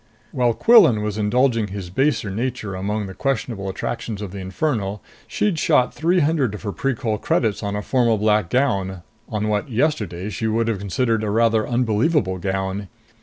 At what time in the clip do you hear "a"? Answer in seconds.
7.75-7.83, 11.23-11.29